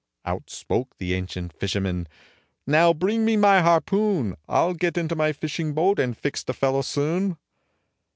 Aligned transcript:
Out 0.25 0.49
spoke 0.49 0.97
the 0.97 1.13
ancient 1.13 1.53
fisherman, 1.53 2.07
"Now 2.65 2.91
bring 2.91 3.23
me 3.23 3.37
my 3.37 3.61
harpoon! 3.61 4.33
I'll 4.49 4.73
get 4.73 4.97
into 4.97 5.15
my 5.15 5.31
fishing 5.31 5.75
boat, 5.75 5.99
and 5.99 6.17
fix 6.17 6.43
the 6.43 6.53
fellow 6.53 6.81
soon." 6.81 7.37